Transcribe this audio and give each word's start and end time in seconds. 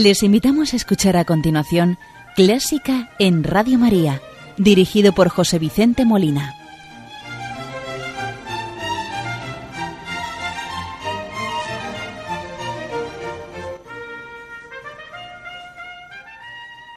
Les 0.00 0.22
invitamos 0.22 0.74
a 0.74 0.76
escuchar 0.76 1.16
a 1.16 1.24
continuación 1.24 1.98
Clásica 2.36 3.10
en 3.18 3.42
Radio 3.42 3.80
María, 3.80 4.22
dirigido 4.56 5.12
por 5.12 5.28
José 5.28 5.58
Vicente 5.58 6.04
Molina. 6.04 6.54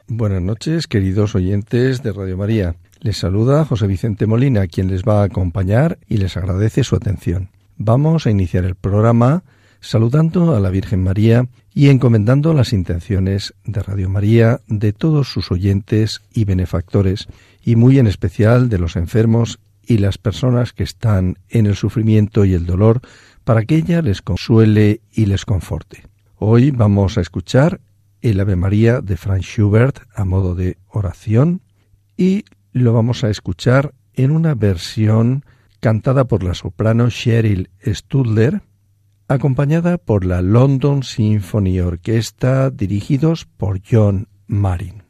Buenas 0.06 0.42
noches, 0.42 0.86
queridos 0.86 1.34
oyentes 1.34 2.04
de 2.04 2.12
Radio 2.12 2.36
María. 2.36 2.76
Les 3.00 3.16
saluda 3.16 3.64
José 3.64 3.88
Vicente 3.88 4.28
Molina, 4.28 4.68
quien 4.68 4.86
les 4.86 5.02
va 5.02 5.22
a 5.22 5.24
acompañar 5.24 5.98
y 6.06 6.18
les 6.18 6.36
agradece 6.36 6.84
su 6.84 6.94
atención. 6.94 7.48
Vamos 7.78 8.28
a 8.28 8.30
iniciar 8.30 8.64
el 8.64 8.76
programa 8.76 9.42
saludando 9.80 10.54
a 10.54 10.60
la 10.60 10.70
Virgen 10.70 11.02
María 11.02 11.48
y 11.74 11.88
encomendando 11.88 12.54
las 12.54 12.72
intenciones 12.72 13.54
de 13.64 13.82
Radio 13.82 14.08
María, 14.08 14.60
de 14.66 14.92
todos 14.92 15.32
sus 15.32 15.50
oyentes 15.50 16.22
y 16.32 16.44
benefactores, 16.44 17.28
y 17.64 17.76
muy 17.76 17.98
en 17.98 18.06
especial 18.06 18.68
de 18.68 18.78
los 18.78 18.96
enfermos 18.96 19.58
y 19.84 19.98
las 19.98 20.18
personas 20.18 20.72
que 20.72 20.84
están 20.84 21.38
en 21.48 21.66
el 21.66 21.76
sufrimiento 21.76 22.44
y 22.44 22.54
el 22.54 22.66
dolor, 22.66 23.00
para 23.44 23.64
que 23.64 23.76
ella 23.76 24.02
les 24.02 24.22
consuele 24.22 25.00
y 25.12 25.26
les 25.26 25.44
conforte. 25.44 26.04
Hoy 26.36 26.70
vamos 26.70 27.18
a 27.18 27.20
escuchar 27.20 27.80
el 28.20 28.38
Ave 28.38 28.56
María 28.56 29.00
de 29.00 29.16
Franz 29.16 29.44
Schubert 29.44 30.00
a 30.14 30.24
modo 30.24 30.54
de 30.54 30.76
oración 30.88 31.62
y 32.16 32.44
lo 32.72 32.92
vamos 32.92 33.24
a 33.24 33.30
escuchar 33.30 33.94
en 34.14 34.30
una 34.30 34.54
versión 34.54 35.44
cantada 35.80 36.24
por 36.24 36.44
la 36.44 36.54
soprano 36.54 37.08
Cheryl 37.10 37.70
Studler, 37.84 38.62
acompañada 39.32 39.98
por 39.98 40.24
la 40.24 40.42
London 40.42 41.02
Symphony 41.02 41.80
Orchestra 41.80 42.70
dirigidos 42.70 43.44
por 43.44 43.80
John 43.88 44.28
Marin. 44.46 45.01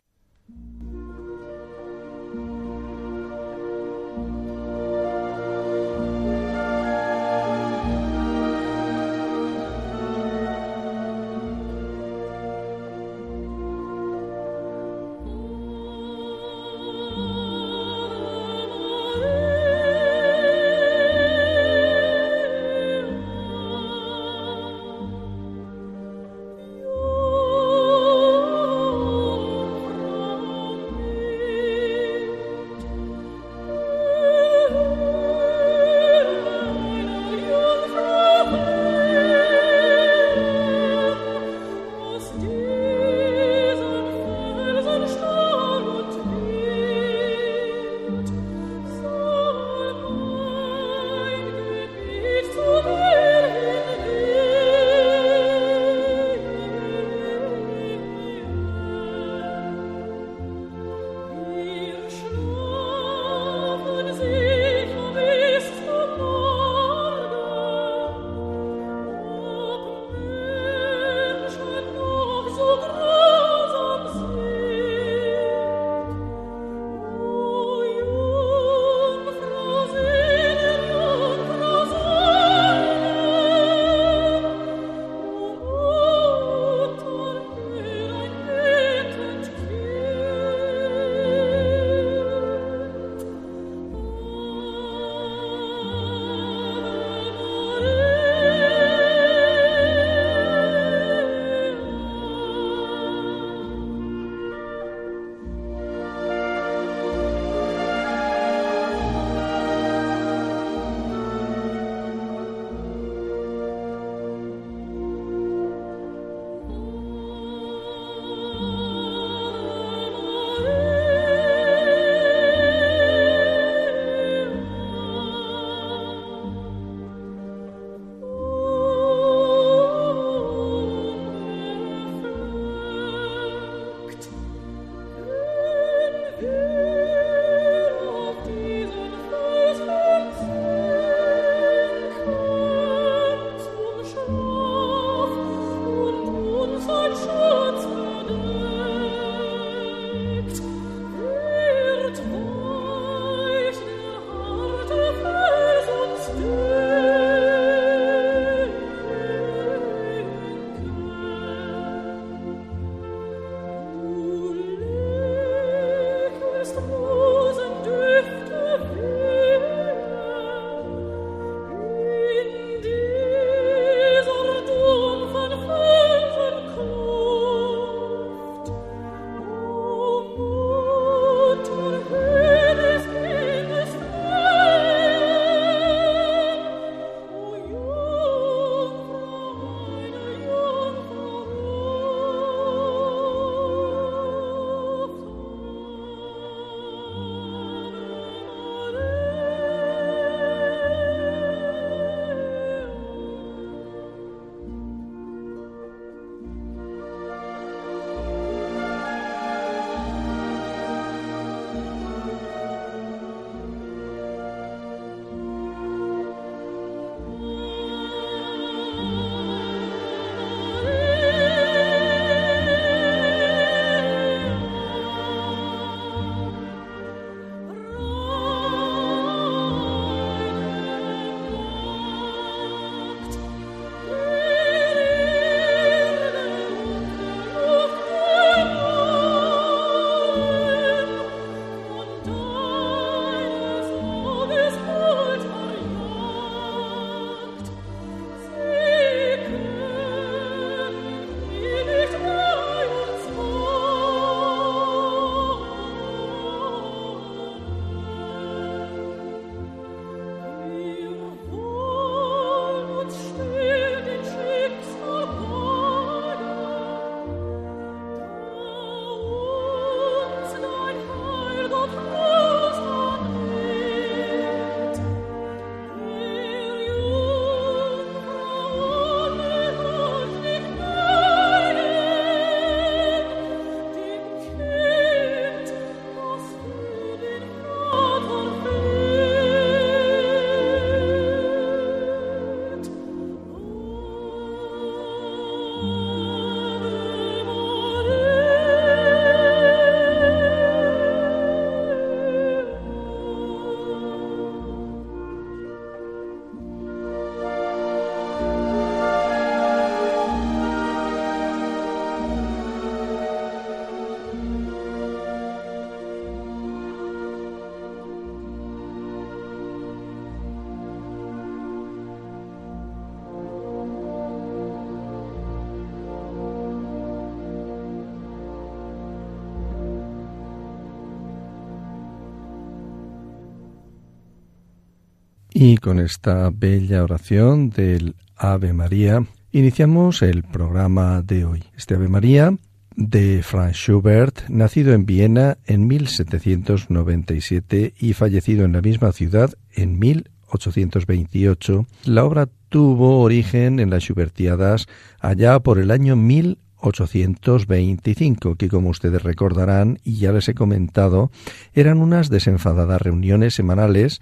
Y 335.64 335.76
con 335.76 336.00
esta 336.00 336.50
bella 336.52 337.04
oración 337.04 337.70
del 337.70 338.16
Ave 338.34 338.72
María, 338.72 339.24
iniciamos 339.52 340.22
el 340.22 340.42
programa 340.42 341.22
de 341.22 341.44
hoy. 341.44 341.62
Este 341.76 341.94
Ave 341.94 342.08
María 342.08 342.52
de 342.96 343.44
Franz 343.44 343.76
Schubert, 343.76 344.48
nacido 344.48 344.92
en 344.92 345.06
Viena 345.06 345.58
en 345.64 345.86
1797 345.86 347.94
y 347.96 348.12
fallecido 348.14 348.64
en 348.64 348.72
la 348.72 348.80
misma 348.80 349.12
ciudad 349.12 349.52
en 349.72 350.00
1828, 350.00 351.86
la 352.06 352.24
obra 352.24 352.48
tuvo 352.68 353.20
origen 353.20 353.78
en 353.78 353.90
las 353.90 354.02
Schubertiadas 354.02 354.88
allá 355.20 355.60
por 355.60 355.78
el 355.78 355.92
año 355.92 356.16
1825, 356.16 358.56
que 358.56 358.68
como 358.68 358.88
ustedes 358.88 359.22
recordarán 359.22 360.00
y 360.02 360.16
ya 360.16 360.32
les 360.32 360.48
he 360.48 360.54
comentado, 360.54 361.30
eran 361.72 361.98
unas 361.98 362.30
desenfadadas 362.30 363.00
reuniones 363.00 363.54
semanales 363.54 364.20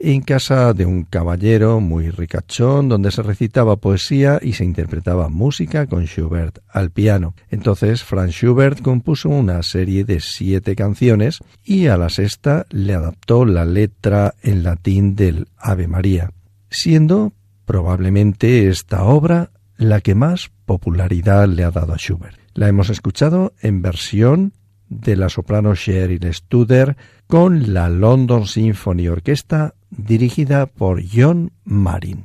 en 0.00 0.22
casa 0.22 0.72
de 0.72 0.86
un 0.86 1.04
caballero 1.04 1.78
muy 1.80 2.10
ricachón 2.10 2.88
donde 2.88 3.10
se 3.10 3.22
recitaba 3.22 3.76
poesía 3.76 4.38
y 4.40 4.54
se 4.54 4.64
interpretaba 4.64 5.28
música 5.28 5.86
con 5.86 6.06
Schubert 6.06 6.58
al 6.68 6.90
piano. 6.90 7.34
Entonces 7.50 8.02
Franz 8.02 8.32
Schubert 8.32 8.80
compuso 8.80 9.28
una 9.28 9.62
serie 9.62 10.04
de 10.04 10.20
siete 10.20 10.74
canciones 10.74 11.40
y 11.64 11.88
a 11.88 11.98
la 11.98 12.08
sexta 12.08 12.66
le 12.70 12.94
adaptó 12.94 13.44
la 13.44 13.66
letra 13.66 14.34
en 14.42 14.62
latín 14.62 15.16
del 15.16 15.48
Ave 15.58 15.86
María, 15.86 16.32
siendo 16.70 17.34
probablemente 17.66 18.68
esta 18.68 19.04
obra 19.04 19.50
la 19.76 20.00
que 20.00 20.14
más 20.14 20.50
popularidad 20.64 21.46
le 21.46 21.64
ha 21.64 21.70
dado 21.70 21.92
a 21.92 21.98
Schubert. 21.98 22.38
La 22.54 22.68
hemos 22.68 22.88
escuchado 22.88 23.52
en 23.60 23.82
versión 23.82 24.54
de 24.88 25.16
la 25.16 25.28
soprano 25.28 25.74
Sheryl 25.74 26.32
Studer 26.34 26.96
con 27.26 27.74
la 27.74 27.88
London 27.88 28.46
Symphony 28.46 29.06
Orchestra 29.08 29.74
dirigida 29.90 30.66
por 30.66 31.02
John 31.06 31.52
Marin. 31.64 32.24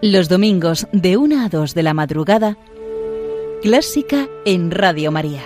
Los 0.00 0.28
domingos 0.28 0.86
de 0.92 1.16
1 1.16 1.44
a 1.44 1.48
2 1.48 1.74
de 1.74 1.82
la 1.82 1.92
madrugada, 1.92 2.56
Clásica 3.62 4.28
en 4.44 4.70
Radio 4.70 5.10
María. 5.10 5.42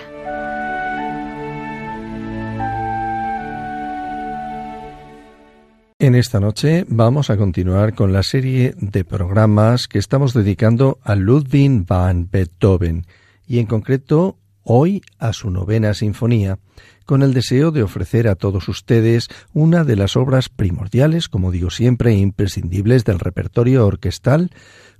En 6.03 6.15
esta 6.15 6.39
noche 6.39 6.85
vamos 6.89 7.29
a 7.29 7.37
continuar 7.37 7.95
con 7.95 8.11
la 8.11 8.23
serie 8.23 8.75
de 8.77 9.05
programas 9.05 9.87
que 9.87 9.99
estamos 9.99 10.33
dedicando 10.33 10.99
a 11.01 11.15
Ludwig 11.15 11.85
van 11.87 12.29
Beethoven 12.29 13.07
y 13.47 13.59
en 13.59 13.67
concreto 13.67 14.37
hoy 14.63 15.01
a 15.19 15.33
su 15.33 15.49
novena 15.49 15.93
sinfonía, 15.93 16.59
con 17.05 17.21
el 17.21 17.33
deseo 17.33 17.71
de 17.71 17.83
ofrecer 17.83 18.27
a 18.27 18.35
todos 18.35 18.67
ustedes 18.69 19.27
una 19.53 19.83
de 19.83 19.95
las 19.95 20.15
obras 20.15 20.49
primordiales, 20.49 21.27
como 21.27 21.51
digo 21.51 21.69
siempre, 21.69 22.11
e 22.11 22.17
imprescindibles 22.17 23.03
del 23.05 23.19
repertorio 23.19 23.85
orquestal, 23.85 24.51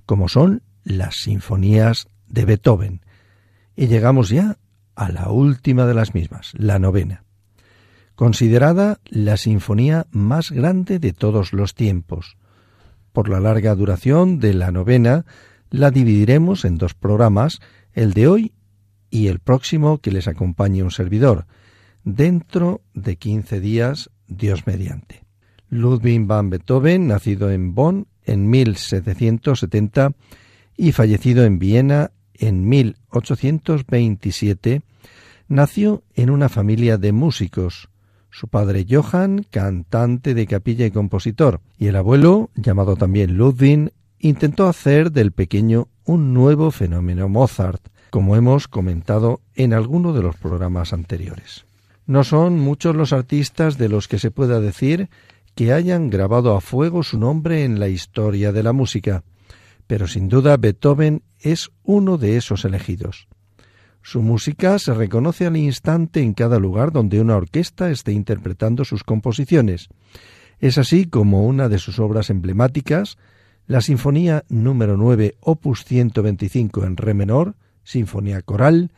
como 0.06 0.28
son 0.28 0.62
las 0.84 1.16
sinfonías 1.16 2.08
de 2.28 2.44
Beethoven. 2.44 3.00
Y 3.74 3.86
llegamos 3.86 4.28
ya 4.28 4.58
a 4.94 5.10
la 5.10 5.30
última 5.30 5.86
de 5.86 5.94
las 5.94 6.14
mismas, 6.14 6.52
la 6.54 6.78
novena, 6.78 7.24
considerada 8.14 9.00
la 9.06 9.36
sinfonía 9.36 10.06
más 10.10 10.50
grande 10.50 10.98
de 10.98 11.12
todos 11.12 11.52
los 11.52 11.74
tiempos. 11.74 12.36
Por 13.12 13.28
la 13.28 13.40
larga 13.40 13.74
duración 13.74 14.38
de 14.38 14.54
la 14.54 14.70
novena, 14.70 15.24
la 15.70 15.90
dividiremos 15.90 16.64
en 16.64 16.76
dos 16.76 16.94
programas, 16.94 17.60
el 17.92 18.12
de 18.12 18.28
hoy 18.28 18.52
y 19.14 19.28
el 19.28 19.38
próximo 19.38 19.98
que 19.98 20.10
les 20.10 20.26
acompañe 20.26 20.82
un 20.82 20.90
servidor, 20.90 21.46
dentro 22.02 22.82
de 22.94 23.14
quince 23.14 23.60
días, 23.60 24.10
Dios 24.26 24.66
mediante. 24.66 25.22
Ludwig 25.68 26.26
van 26.26 26.50
Beethoven, 26.50 27.06
nacido 27.06 27.52
en 27.52 27.76
Bonn 27.76 28.08
en 28.24 28.50
1770 28.50 30.14
y 30.76 30.90
fallecido 30.90 31.44
en 31.44 31.60
Viena 31.60 32.10
en 32.34 32.68
1827, 32.68 34.82
nació 35.46 36.02
en 36.16 36.30
una 36.30 36.48
familia 36.48 36.98
de 36.98 37.12
músicos. 37.12 37.90
Su 38.30 38.48
padre 38.48 38.84
Johann, 38.90 39.46
cantante 39.48 40.34
de 40.34 40.48
capilla 40.48 40.86
y 40.86 40.90
compositor, 40.90 41.60
y 41.78 41.86
el 41.86 41.94
abuelo, 41.94 42.50
llamado 42.56 42.96
también 42.96 43.36
Ludwig, 43.36 43.92
intentó 44.18 44.66
hacer 44.66 45.12
del 45.12 45.30
pequeño 45.30 45.86
un 46.04 46.34
nuevo 46.34 46.72
fenómeno 46.72 47.28
Mozart, 47.28 47.93
como 48.14 48.36
hemos 48.36 48.68
comentado 48.68 49.40
en 49.56 49.72
alguno 49.74 50.12
de 50.12 50.22
los 50.22 50.36
programas 50.36 50.92
anteriores. 50.92 51.64
No 52.06 52.22
son 52.22 52.60
muchos 52.60 52.94
los 52.94 53.12
artistas 53.12 53.76
de 53.76 53.88
los 53.88 54.06
que 54.06 54.20
se 54.20 54.30
pueda 54.30 54.60
decir 54.60 55.10
que 55.56 55.72
hayan 55.72 56.10
grabado 56.10 56.56
a 56.56 56.60
fuego 56.60 57.02
su 57.02 57.18
nombre 57.18 57.64
en 57.64 57.80
la 57.80 57.88
historia 57.88 58.52
de 58.52 58.62
la 58.62 58.72
música, 58.72 59.24
pero 59.88 60.06
sin 60.06 60.28
duda 60.28 60.56
Beethoven 60.56 61.24
es 61.40 61.72
uno 61.82 62.16
de 62.16 62.36
esos 62.36 62.64
elegidos. 62.64 63.26
Su 64.00 64.22
música 64.22 64.78
se 64.78 64.94
reconoce 64.94 65.46
al 65.46 65.56
instante 65.56 66.22
en 66.22 66.34
cada 66.34 66.60
lugar 66.60 66.92
donde 66.92 67.20
una 67.20 67.34
orquesta 67.34 67.90
esté 67.90 68.12
interpretando 68.12 68.84
sus 68.84 69.02
composiciones. 69.02 69.88
Es 70.60 70.78
así 70.78 71.06
como 71.06 71.48
una 71.48 71.68
de 71.68 71.80
sus 71.80 71.98
obras 71.98 72.30
emblemáticas, 72.30 73.18
la 73.66 73.80
Sinfonía 73.80 74.44
número 74.48 74.96
9 74.96 75.34
opus 75.40 75.84
125 75.84 76.84
en 76.84 76.96
re 76.96 77.12
menor, 77.12 77.56
Sinfonía 77.84 78.42
Coral, 78.42 78.90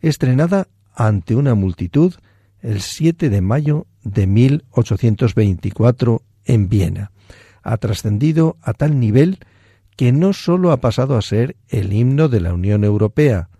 estrenada 0.00 0.68
ante 0.94 1.34
una 1.34 1.54
multitud 1.54 2.14
el 2.60 2.80
7 2.80 3.28
de 3.28 3.40
mayo 3.40 3.86
de 4.02 4.26
1824 4.26 6.22
en 6.44 6.68
Viena. 6.68 7.12
Ha 7.62 7.76
trascendido 7.76 8.56
a 8.62 8.72
tal 8.72 8.98
nivel 8.98 9.38
que 9.96 10.12
no 10.12 10.32
sólo 10.32 10.72
ha 10.72 10.78
pasado 10.78 11.16
a 11.16 11.22
ser 11.22 11.56
el 11.68 11.92
himno 11.92 12.28
de 12.28 12.40
la 12.40 12.54
Unión 12.54 12.84
Europea, 12.84 13.50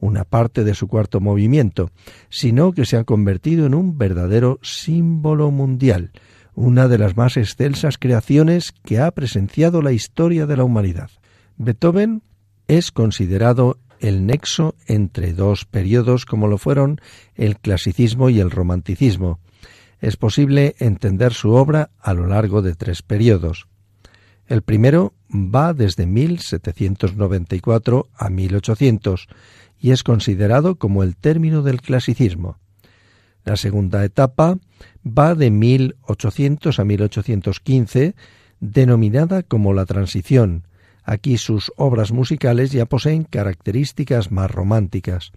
una 0.00 0.24
parte 0.24 0.64
de 0.64 0.74
su 0.74 0.86
cuarto 0.86 1.20
movimiento, 1.20 1.90
sino 2.28 2.72
que 2.72 2.86
se 2.86 2.96
ha 2.96 3.04
convertido 3.04 3.66
en 3.66 3.74
un 3.74 3.98
verdadero 3.98 4.60
símbolo 4.62 5.50
mundial, 5.50 6.12
una 6.54 6.88
de 6.88 6.98
las 6.98 7.16
más 7.16 7.36
excelsas 7.36 7.98
creaciones 7.98 8.72
que 8.84 9.00
ha 9.00 9.10
presenciado 9.10 9.82
la 9.82 9.92
historia 9.92 10.46
de 10.46 10.56
la 10.56 10.64
humanidad. 10.64 11.10
Beethoven 11.56 12.22
es 12.68 12.92
considerado 12.92 13.78
el 14.00 14.26
nexo 14.26 14.74
entre 14.86 15.32
dos 15.32 15.64
periodos 15.64 16.26
como 16.26 16.48
lo 16.48 16.58
fueron 16.58 17.00
el 17.34 17.58
clasicismo 17.58 18.30
y 18.30 18.40
el 18.40 18.50
romanticismo. 18.50 19.38
Es 20.00 20.16
posible 20.16 20.74
entender 20.78 21.34
su 21.34 21.52
obra 21.52 21.90
a 22.00 22.14
lo 22.14 22.26
largo 22.26 22.62
de 22.62 22.74
tres 22.74 23.02
periodos. 23.02 23.68
El 24.46 24.62
primero 24.62 25.12
va 25.30 25.74
desde 25.74 26.06
1794 26.06 28.08
a 28.16 28.30
1800 28.30 29.28
y 29.80 29.90
es 29.90 30.02
considerado 30.02 30.76
como 30.76 31.02
el 31.02 31.16
término 31.16 31.62
del 31.62 31.82
clasicismo. 31.82 32.58
La 33.44 33.56
segunda 33.56 34.04
etapa 34.04 34.58
va 35.06 35.34
de 35.34 35.50
1800 35.50 36.78
a 36.78 36.84
1815, 36.84 38.14
denominada 38.60 39.42
como 39.42 39.72
la 39.72 39.86
transición, 39.86 40.64
Aquí 41.08 41.38
sus 41.38 41.72
obras 41.76 42.12
musicales 42.12 42.70
ya 42.70 42.84
poseen 42.84 43.24
características 43.24 44.30
más 44.30 44.50
románticas. 44.50 45.32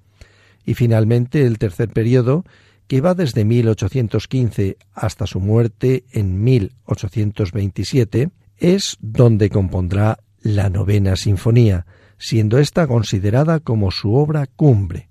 Y 0.66 0.74
finalmente 0.74 1.46
el 1.46 1.60
tercer 1.60 1.88
periodo, 1.88 2.44
que 2.90 3.00
va 3.00 3.14
desde 3.14 3.46
1815 3.46 4.76
hasta 4.94 5.28
su 5.28 5.40
muerte 5.40 6.04
en 6.12 6.44
1827, 6.44 8.32
es 8.58 8.98
donde 9.00 9.50
compondrá 9.50 10.20
la 10.42 10.70
novena 10.70 11.16
sinfonía, 11.16 11.86
siendo 12.18 12.58
esta 12.58 12.86
considerada 12.86 13.62
como 13.62 13.92
su 13.92 14.14
obra 14.14 14.48
cumbre, 14.48 15.08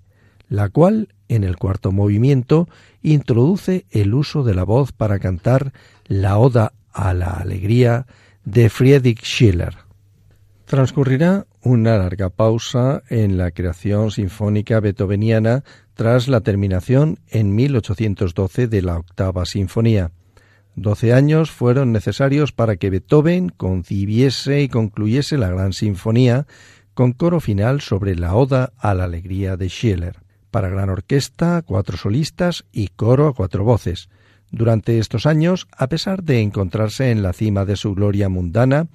la 0.47 0.69
cual, 0.69 1.15
en 1.27 1.43
el 1.43 1.57
cuarto 1.57 1.91
movimiento, 1.91 2.69
introduce 3.01 3.87
el 3.89 4.13
uso 4.13 4.43
de 4.43 4.53
la 4.53 4.63
voz 4.63 4.91
para 4.91 5.17
cantar 5.17 5.73
la 6.05 6.37
Oda 6.37 6.73
a 6.93 7.15
la 7.15 7.31
Alegría 7.31 8.05
de 8.45 8.69
Friedrich 8.69 9.23
Schiller. 9.23 9.90
Transcurrirá 10.71 11.47
una 11.63 11.97
larga 11.97 12.29
pausa 12.29 13.03
en 13.09 13.37
la 13.37 13.51
creación 13.51 14.09
sinfónica 14.09 14.79
beethoveniana 14.79 15.65
tras 15.95 16.29
la 16.29 16.39
terminación 16.39 17.19
en 17.27 17.53
1812 17.53 18.69
de 18.69 18.81
la 18.81 18.97
octava 18.97 19.45
sinfonía. 19.45 20.11
Doce 20.75 21.11
años 21.11 21.51
fueron 21.51 21.91
necesarios 21.91 22.53
para 22.53 22.77
que 22.77 22.89
Beethoven 22.89 23.49
concibiese 23.49 24.61
y 24.61 24.69
concluyese 24.69 25.37
la 25.37 25.49
gran 25.49 25.73
sinfonía 25.73 26.47
con 26.93 27.11
coro 27.11 27.41
final 27.41 27.81
sobre 27.81 28.15
la 28.15 28.33
Oda 28.33 28.71
a 28.77 28.93
la 28.93 29.03
Alegría 29.03 29.57
de 29.57 29.67
Schiller, 29.67 30.21
para 30.51 30.69
gran 30.69 30.89
orquesta, 30.89 31.63
cuatro 31.63 31.97
solistas 31.97 32.63
y 32.71 32.87
coro 32.87 33.27
a 33.27 33.33
cuatro 33.33 33.65
voces. 33.65 34.07
Durante 34.51 34.99
estos 34.99 35.25
años, 35.25 35.67
a 35.75 35.87
pesar 35.87 36.23
de 36.23 36.39
encontrarse 36.39 37.11
en 37.11 37.23
la 37.23 37.33
cima 37.33 37.65
de 37.65 37.75
su 37.75 37.93
gloria 37.93 38.29
mundana, 38.29 38.87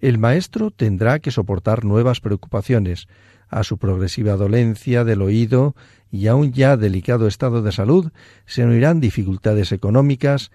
el 0.00 0.18
maestro 0.18 0.70
tendrá 0.70 1.18
que 1.18 1.30
soportar 1.30 1.84
nuevas 1.84 2.20
preocupaciones, 2.20 3.08
A 3.50 3.64
su 3.64 3.78
progresiva 3.78 4.36
dolencia 4.36 5.04
del 5.04 5.22
oído 5.22 5.74
y 6.10 6.26
a 6.26 6.34
un 6.34 6.52
ya 6.52 6.76
delicado 6.76 7.26
estado 7.26 7.62
de 7.62 7.72
salud 7.72 8.12
se 8.44 8.62
unirán 8.62 9.00
dificultades 9.00 9.72
económicas 9.72 10.50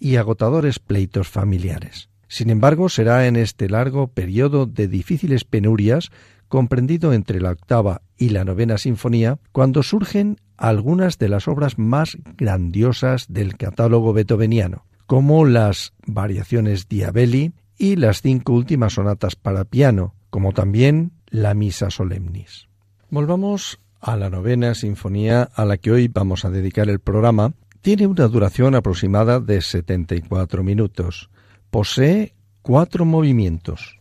y 0.00 0.16
agotadores 0.16 0.78
pleitos 0.78 1.28
familiares. 1.28 2.08
Sin 2.26 2.50
embargo, 2.50 2.88
será 2.88 3.26
en 3.26 3.36
este 3.36 3.68
largo 3.68 4.08
periodo 4.08 4.66
de 4.66 4.88
difíciles 4.88 5.44
penurias, 5.44 6.10
comprendido 6.48 7.12
entre 7.12 7.40
la 7.40 7.50
octava 7.50 8.02
y 8.16 8.30
la 8.30 8.44
novena 8.44 8.78
sinfonía, 8.78 9.38
cuando 9.52 9.82
surgen 9.82 10.38
algunas 10.56 11.18
de 11.18 11.28
las 11.28 11.48
obras 11.48 11.78
más 11.78 12.18
grandiosas 12.36 13.26
del 13.28 13.56
catálogo 13.56 14.12
beethoveniano, 14.12 14.84
como 15.06 15.44
las 15.44 15.94
variaciones 16.06 16.88
Diabelli 16.88 17.52
y 17.78 17.96
las 17.96 18.20
cinco 18.20 18.52
últimas 18.52 18.94
sonatas 18.94 19.36
para 19.36 19.64
piano, 19.64 20.14
como 20.30 20.52
también 20.52 21.12
la 21.28 21.54
Misa 21.54 21.90
Solemnis. 21.90 22.68
Volvamos 23.08 23.80
a 24.00 24.16
la 24.16 24.30
novena 24.30 24.74
sinfonía 24.74 25.42
a 25.54 25.64
la 25.64 25.78
que 25.78 25.92
hoy 25.92 26.08
vamos 26.08 26.44
a 26.44 26.50
dedicar 26.50 26.88
el 26.88 26.98
programa. 26.98 27.54
Tiene 27.80 28.06
una 28.06 28.26
duración 28.28 28.74
aproximada 28.74 29.40
de 29.40 29.60
74 29.60 30.62
minutos. 30.62 31.30
Posee 31.70 32.34
cuatro 32.62 33.04
movimientos. 33.04 33.98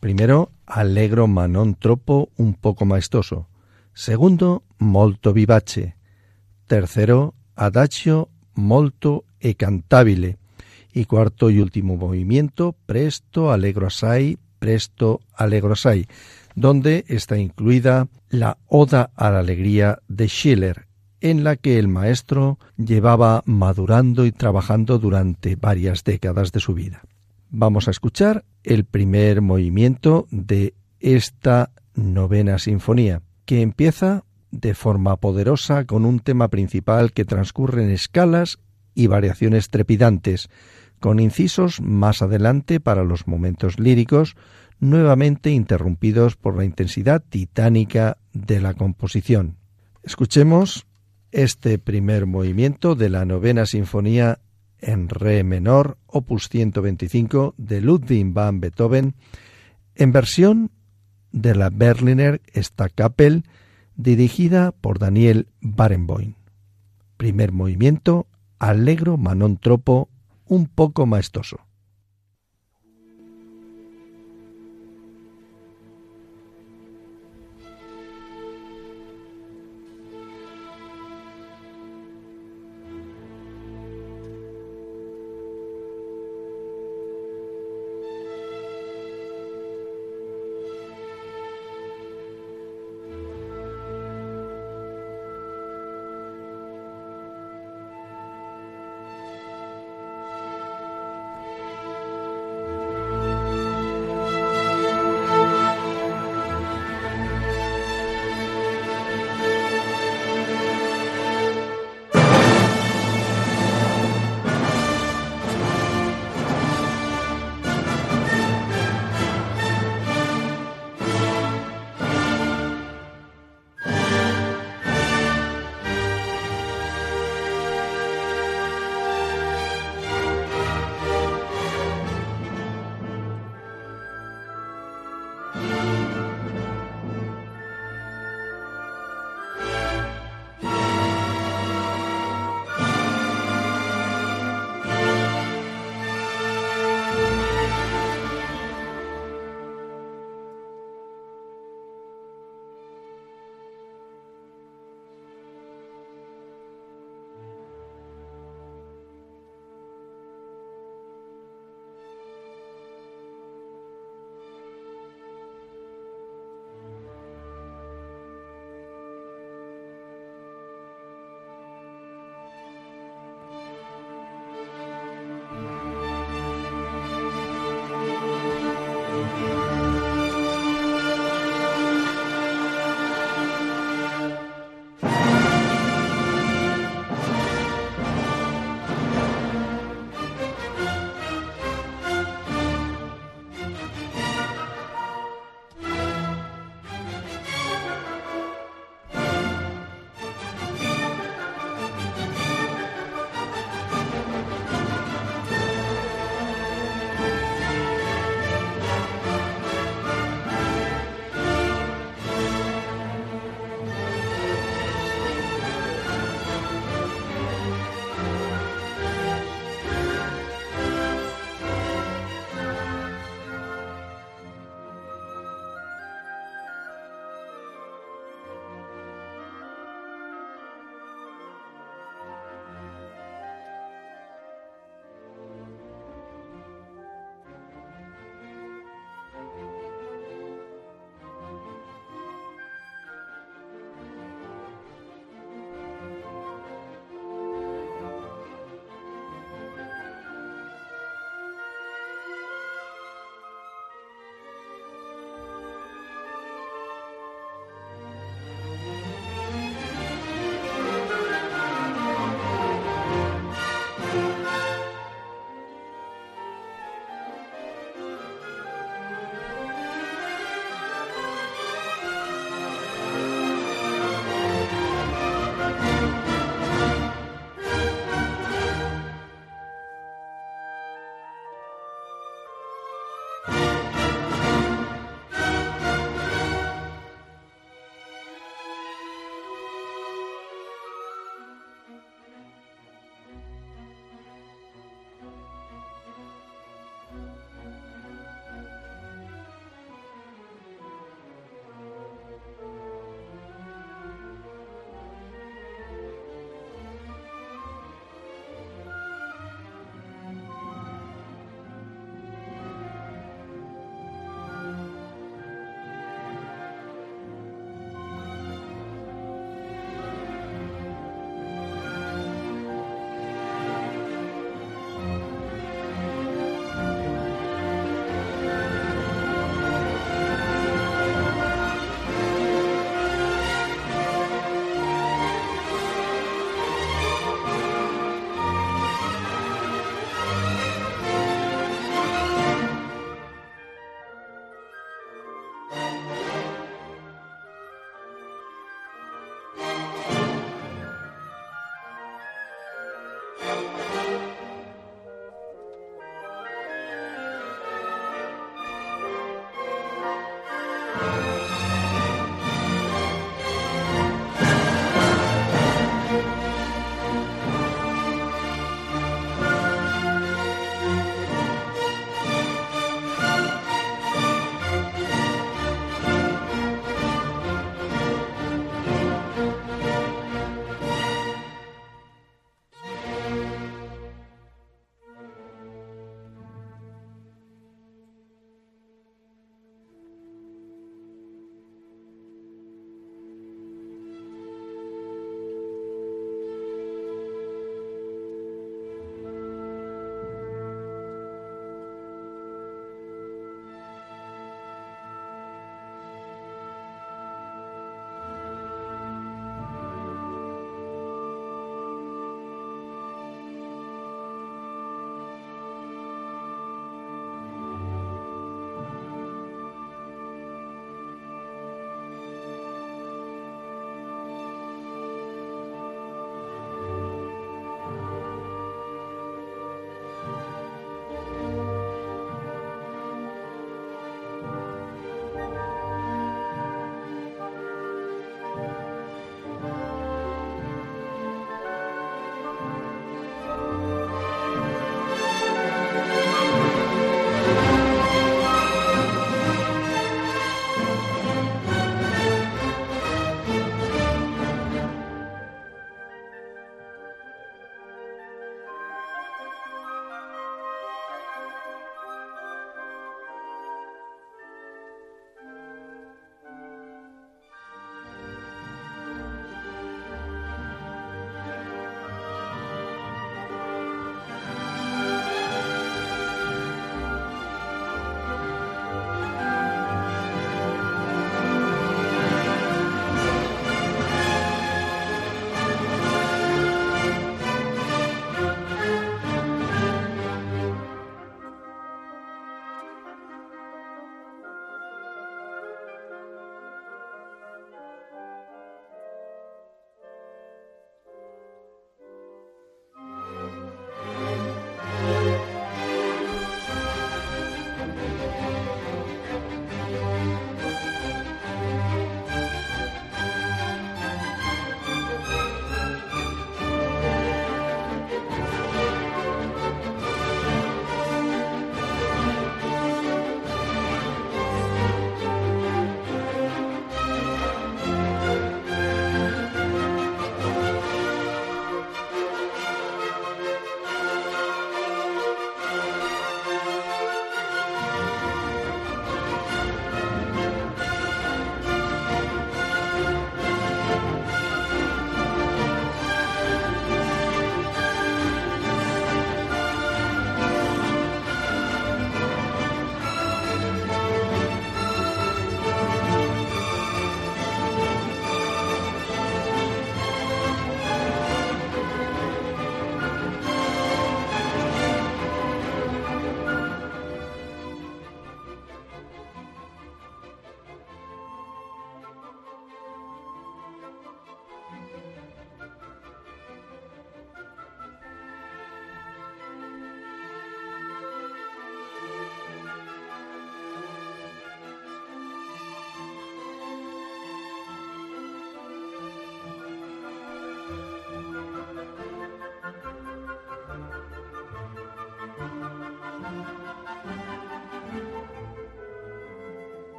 Primero, 0.00 0.50
allegro 0.66 1.26
manon 1.26 1.74
troppo 1.74 2.30
un 2.36 2.54
poco 2.54 2.84
maestoso. 2.84 3.48
Segundo, 3.92 4.62
molto 4.78 5.32
vivace. 5.32 5.96
Tercero, 6.66 7.34
adagio 7.54 8.30
molto 8.58 9.24
e 9.38 9.54
cantabile. 9.54 10.38
Y 10.98 11.04
cuarto 11.04 11.48
y 11.48 11.60
último 11.60 11.96
movimiento, 11.96 12.74
presto 12.84 13.52
allegro 13.52 13.86
assai, 13.86 14.36
presto 14.58 15.20
allegro 15.32 15.74
assai, 15.74 16.08
donde 16.56 17.04
está 17.06 17.38
incluida 17.38 18.08
la 18.30 18.58
Oda 18.66 19.12
a 19.14 19.30
la 19.30 19.38
Alegría 19.38 20.00
de 20.08 20.26
Schiller, 20.26 20.88
en 21.20 21.44
la 21.44 21.54
que 21.54 21.78
el 21.78 21.86
maestro 21.86 22.58
llevaba 22.76 23.44
madurando 23.46 24.26
y 24.26 24.32
trabajando 24.32 24.98
durante 24.98 25.54
varias 25.54 26.02
décadas 26.02 26.50
de 26.50 26.58
su 26.58 26.74
vida. 26.74 27.02
Vamos 27.48 27.86
a 27.86 27.92
escuchar 27.92 28.44
el 28.64 28.84
primer 28.84 29.40
movimiento 29.40 30.26
de 30.32 30.74
esta 30.98 31.70
novena 31.94 32.58
sinfonía, 32.58 33.22
que 33.44 33.62
empieza 33.62 34.24
de 34.50 34.74
forma 34.74 35.16
poderosa 35.16 35.84
con 35.84 36.04
un 36.04 36.18
tema 36.18 36.48
principal 36.48 37.12
que 37.12 37.24
transcurre 37.24 37.84
en 37.84 37.90
escalas 37.90 38.58
y 38.96 39.06
variaciones 39.06 39.68
trepidantes, 39.68 40.50
con 41.00 41.20
incisos 41.20 41.80
más 41.80 42.22
adelante 42.22 42.80
para 42.80 43.04
los 43.04 43.26
momentos 43.26 43.78
líricos, 43.78 44.36
nuevamente 44.80 45.50
interrumpidos 45.50 46.36
por 46.36 46.56
la 46.56 46.64
intensidad 46.64 47.22
titánica 47.28 48.18
de 48.32 48.60
la 48.60 48.74
composición. 48.74 49.56
Escuchemos 50.02 50.86
este 51.32 51.78
primer 51.78 52.26
movimiento 52.26 52.94
de 52.94 53.08
la 53.10 53.24
novena 53.24 53.66
sinfonía 53.66 54.38
en 54.80 55.08
re 55.08 55.42
menor, 55.44 55.98
opus 56.06 56.48
125 56.48 57.54
de 57.56 57.80
Ludwig 57.80 58.32
van 58.32 58.60
Beethoven, 58.60 59.14
en 59.94 60.12
versión 60.12 60.70
de 61.32 61.54
la 61.54 61.70
Berliner 61.70 62.40
Staatskapelle 62.54 63.42
dirigida 63.96 64.72
por 64.72 64.98
Daniel 64.98 65.48
Barenboim. 65.60 66.34
Primer 67.16 67.52
movimiento, 67.52 68.28
alegro 68.58 69.16
manon 69.16 69.58
tropo, 69.58 70.08
un 70.48 70.66
poco 70.66 71.06
maestoso. 71.06 71.67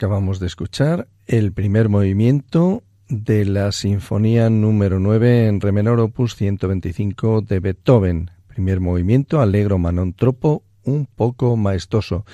Acabamos 0.00 0.40
de 0.40 0.46
escuchar 0.46 1.08
el 1.26 1.52
primer 1.52 1.90
movimiento 1.90 2.82
de 3.10 3.44
la 3.44 3.70
Sinfonía 3.70 4.48
número 4.48 4.98
9 4.98 5.46
en 5.46 5.60
Re 5.60 5.72
menor 5.72 6.00
opus 6.00 6.36
125 6.36 7.42
de 7.42 7.60
Beethoven. 7.60 8.30
Primer 8.46 8.80
movimiento, 8.80 9.42
Allegro 9.42 9.76
Manon 9.76 10.14
Tropo, 10.14 10.62
un 10.84 11.04
poco 11.04 11.54
maestoso. 11.58 12.24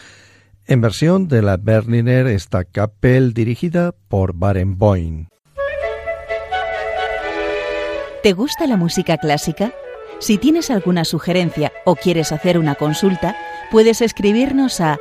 En 0.65 0.81
versión 0.81 1.27
de 1.27 1.43
la 1.43 1.57
Berliner 1.57 2.29
Staatskapelle 2.39 3.33
dirigida 3.33 3.91
por 4.07 4.33
Barenboim. 4.37 5.27
¿Te 8.23 8.33
gusta 8.33 8.69
la 8.69 8.77
música 8.77 9.19
clásica? 9.19 9.73
Si 10.21 10.39
tienes 10.39 10.71
alguna 10.71 11.05
sugerencia 11.05 11.73
o 11.85 11.97
quieres 11.97 12.31
hacer 12.31 12.59
una 12.59 12.77
consulta, 12.77 13.35
puedes 13.73 14.03
escribirnos 14.03 14.81
a 14.81 15.01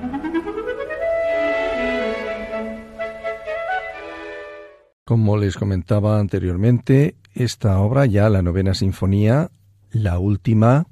Como 5.05 5.37
les 5.37 5.57
comentaba 5.57 6.19
anteriormente, 6.19 7.15
esta 7.33 7.79
obra, 7.79 8.05
ya 8.05 8.29
la 8.29 8.41
novena 8.41 8.73
sinfonía, 8.73 9.49
la 9.91 10.19
última 10.19 10.85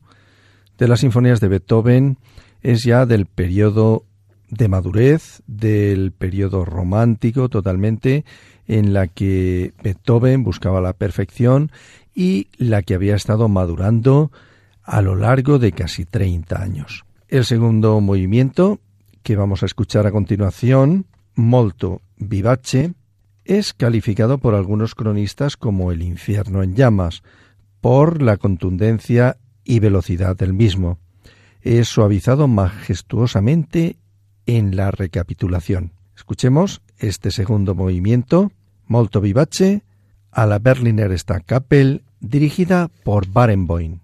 de 0.78 0.88
las 0.88 1.02
sinfonías 1.02 1.40
de 1.40 1.48
Beethoven, 1.48 2.18
es 2.62 2.84
ya 2.84 3.06
del 3.06 3.28
periodo 3.28 4.06
de 4.50 4.68
madurez, 4.68 5.44
del 5.46 6.12
periodo 6.12 6.66
romántico 6.66 7.50
totalmente, 7.50 8.26
en 8.68 8.94
la 8.94 9.08
que 9.08 9.74
Beethoven 9.84 10.44
buscaba 10.44 10.82
la 10.82 10.94
perfección 10.94 11.72
y 12.16 12.48
la 12.58 12.82
que 12.82 12.96
había 12.96 13.16
estado 13.16 13.48
madurando 13.48 14.32
a 14.84 15.02
lo 15.02 15.16
largo 15.16 15.60
de 15.60 15.72
casi 15.72 16.06
30 16.06 16.62
años. 16.62 17.06
El 17.28 17.46
segundo 17.46 18.02
movimiento, 18.02 18.80
que 19.22 19.36
vamos 19.36 19.62
a 19.62 19.68
escuchar 19.68 20.08
a 20.08 20.12
continuación, 20.12 21.06
Molto 21.36 22.02
vivace, 22.18 22.94
es 23.50 23.74
calificado 23.74 24.38
por 24.38 24.54
algunos 24.54 24.94
cronistas 24.94 25.58
como 25.58 25.92
el 25.92 26.04
infierno 26.04 26.62
en 26.62 26.76
llamas, 26.76 27.24
por 27.82 28.22
la 28.22 28.38
contundencia 28.38 29.38
y 29.64 29.80
velocidad 29.80 30.38
del 30.38 30.54
mismo. 30.54 31.00
Es 31.64 31.88
suavizado 31.88 32.48
majestuosamente 32.48 33.98
en 34.46 34.76
la 34.76 34.92
recapitulación. 34.92 35.94
Escuchemos 36.16 36.84
este 37.00 37.32
segundo 37.32 37.74
movimiento, 37.74 38.52
molto 38.86 39.20
vivace, 39.20 39.82
a 40.30 40.46
la 40.46 40.60
Berliner 40.60 41.18
Staatskapelle, 41.18 42.04
dirigida 42.20 42.92
por 43.04 43.28
Barenboim. 43.28 44.00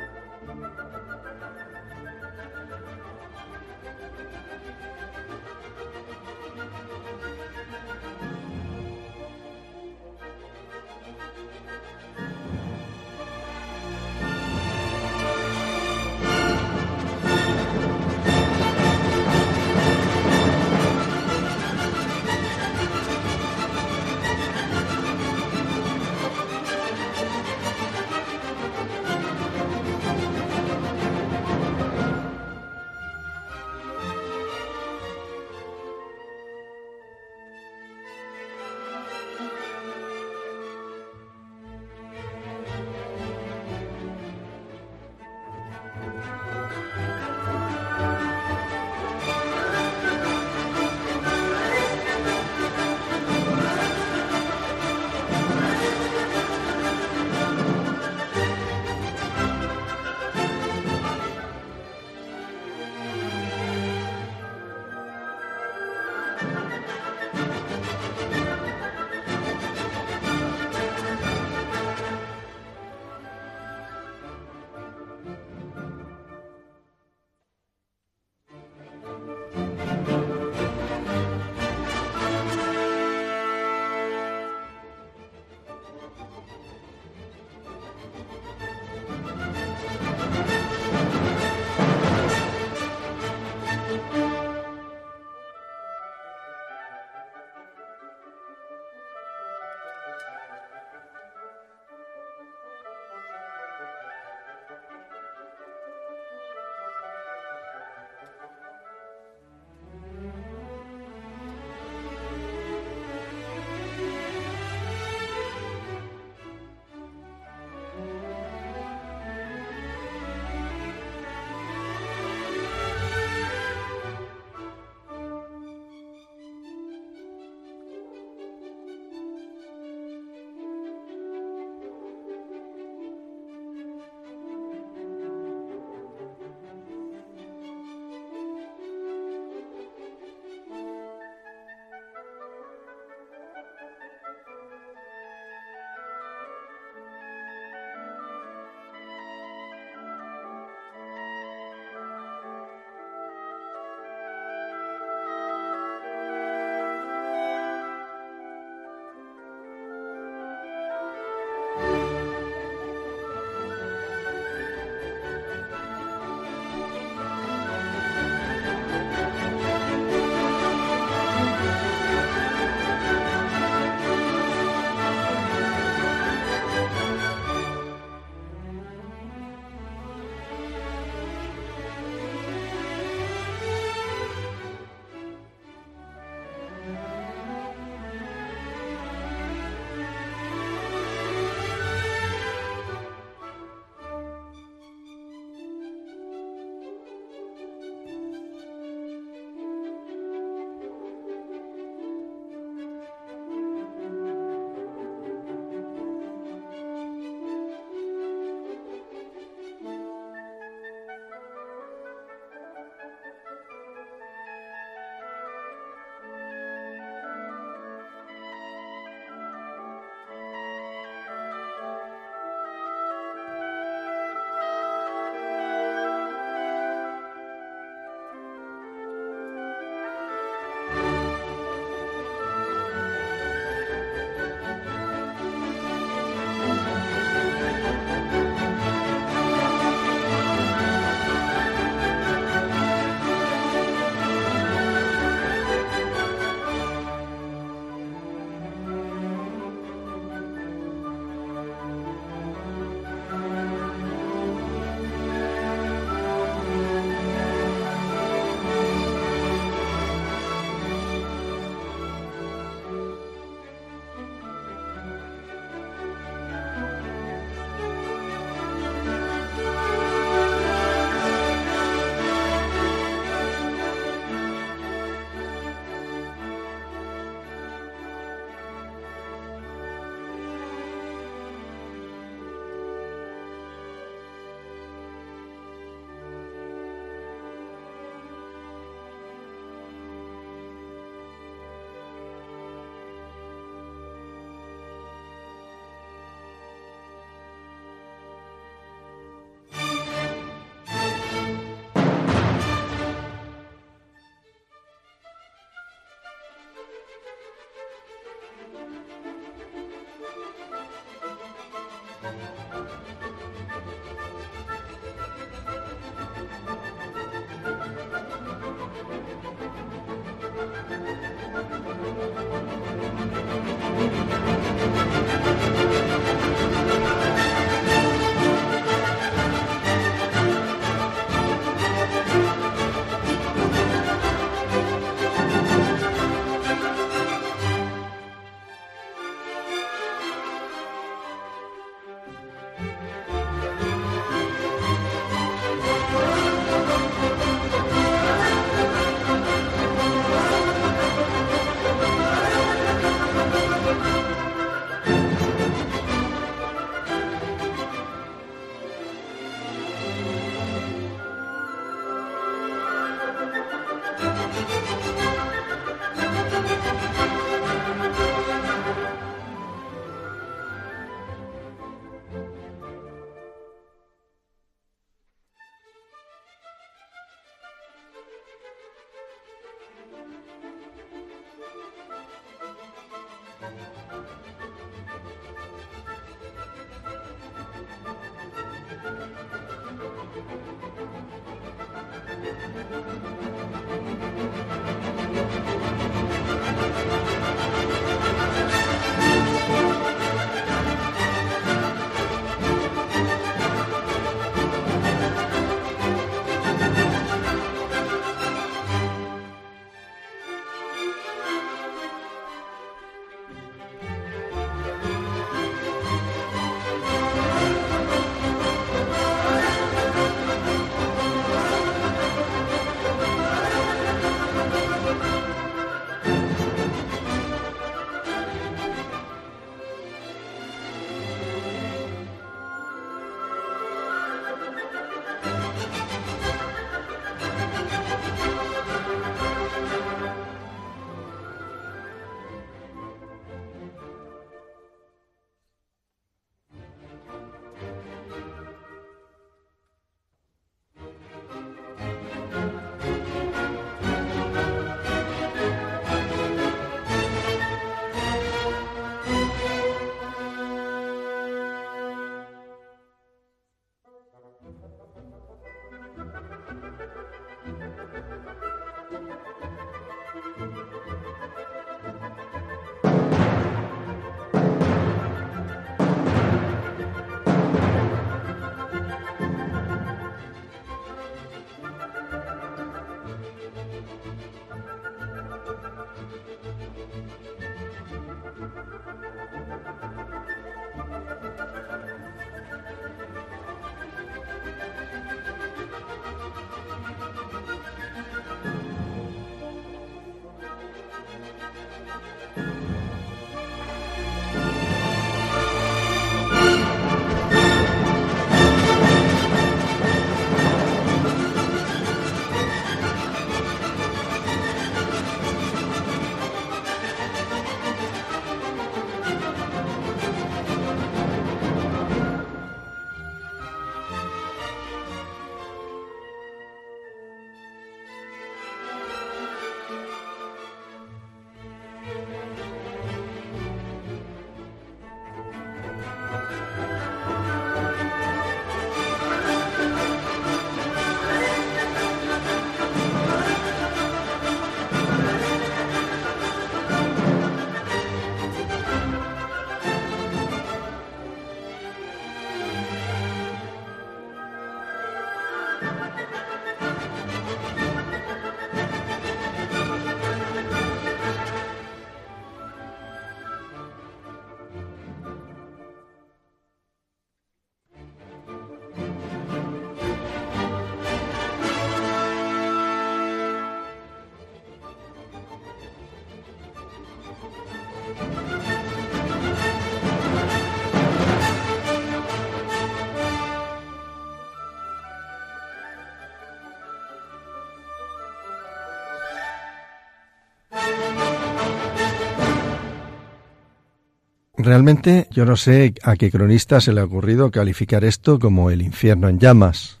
Realmente 594.66 595.28
yo 595.30 595.44
no 595.44 595.54
sé 595.54 595.94
a 596.02 596.16
qué 596.16 596.28
cronista 596.28 596.80
se 596.80 596.92
le 596.92 597.00
ha 597.00 597.04
ocurrido 597.04 597.52
calificar 597.52 598.04
esto 598.04 598.40
como 598.40 598.68
el 598.72 598.82
infierno 598.82 599.28
en 599.28 599.38
llamas. 599.38 600.00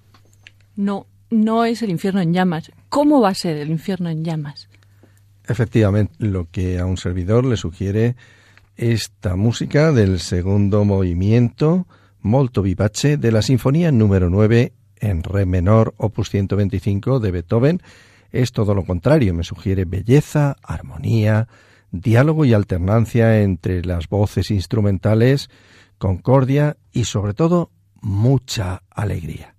No, 0.74 1.06
no 1.30 1.64
es 1.64 1.82
el 1.82 1.90
infierno 1.90 2.20
en 2.20 2.32
llamas. 2.32 2.72
¿Cómo 2.88 3.20
va 3.20 3.28
a 3.28 3.34
ser 3.34 3.58
el 3.58 3.70
infierno 3.70 4.10
en 4.10 4.24
llamas? 4.24 4.68
Efectivamente, 5.46 6.14
lo 6.18 6.50
que 6.50 6.80
a 6.80 6.84
un 6.84 6.96
servidor 6.96 7.44
le 7.44 7.56
sugiere 7.56 8.16
esta 8.76 9.36
música 9.36 9.92
del 9.92 10.18
segundo 10.18 10.84
movimiento 10.84 11.86
molto 12.20 12.60
vivace 12.60 13.18
de 13.18 13.30
la 13.30 13.42
Sinfonía 13.42 13.92
número 13.92 14.30
9 14.30 14.72
en 14.98 15.22
re 15.22 15.46
menor, 15.46 15.94
opus 15.96 16.28
125 16.30 17.20
de 17.20 17.30
Beethoven, 17.30 17.82
es 18.32 18.50
todo 18.50 18.74
lo 18.74 18.84
contrario, 18.84 19.32
me 19.32 19.44
sugiere 19.44 19.84
belleza, 19.84 20.56
armonía, 20.60 21.46
diálogo 21.90 22.44
y 22.44 22.52
alternancia 22.52 23.42
entre 23.42 23.84
las 23.84 24.08
voces 24.08 24.50
instrumentales, 24.50 25.48
concordia 25.98 26.76
y 26.92 27.04
sobre 27.04 27.34
todo 27.34 27.70
mucha 28.00 28.82
alegría. 28.90 29.54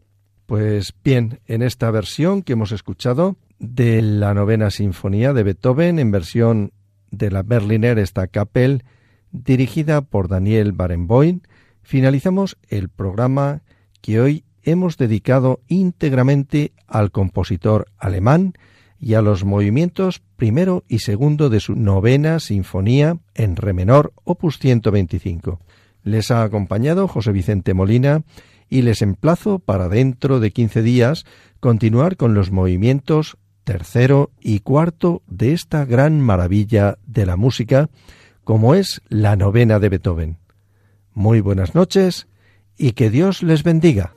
Pues 0.45 0.93
bien, 1.03 1.39
en 1.45 1.61
esta 1.61 1.91
versión 1.91 2.41
que 2.41 2.53
hemos 2.53 2.71
escuchado 2.71 3.35
de 3.59 4.01
la 4.01 4.33
novena 4.33 4.71
sinfonía 4.71 5.33
de 5.33 5.43
Beethoven 5.43 5.99
en 5.99 6.11
versión 6.11 6.71
de 7.11 7.31
la 7.31 7.43
Berliner 7.43 7.99
Staatskapelle 8.05 8.83
dirigida 9.31 10.01
por 10.01 10.27
Daniel 10.27 10.71
Barenboim, 10.71 11.41
finalizamos 11.81 12.57
el 12.69 12.89
programa 12.89 13.61
que 14.01 14.19
hoy 14.21 14.45
hemos 14.63 14.97
dedicado 14.97 15.61
íntegramente 15.67 16.73
al 16.87 17.11
compositor 17.11 17.87
alemán 17.97 18.53
y 18.99 19.13
a 19.13 19.21
los 19.21 19.43
movimientos 19.43 20.21
primero 20.35 20.83
y 20.87 20.99
segundo 20.99 21.49
de 21.49 21.59
su 21.59 21.75
novena 21.75 22.39
sinfonía 22.39 23.17
en 23.35 23.55
re 23.55 23.73
menor, 23.73 24.13
opus 24.23 24.59
125. 24.59 25.59
Les 26.03 26.31
ha 26.31 26.43
acompañado 26.43 27.07
José 27.07 27.31
Vicente 27.31 27.73
Molina 27.73 28.23
y 28.69 28.81
les 28.81 29.01
emplazo 29.01 29.59
para 29.59 29.89
dentro 29.89 30.39
de 30.39 30.51
15 30.51 30.81
días 30.81 31.25
continuar 31.59 32.17
con 32.17 32.33
los 32.33 32.51
movimientos 32.51 33.37
tercero 33.63 34.31
y 34.39 34.61
cuarto 34.61 35.23
de 35.27 35.51
esta 35.51 35.83
gran 35.83 36.21
maravilla 36.21 36.97
de 37.05 37.25
la 37.25 37.35
música, 37.35 37.89
como 38.45 38.75
es 38.75 39.01
la 39.09 39.35
novena 39.35 39.79
de 39.79 39.89
Beethoven. 39.89 40.37
Muy 41.13 41.41
buenas 41.41 41.75
noches 41.75 42.27
y 42.77 42.93
que 42.93 43.09
Dios 43.09 43.43
les 43.43 43.63
bendiga. 43.63 44.16